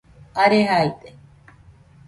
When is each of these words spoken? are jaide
are 0.43 0.59
jaide 0.69 1.09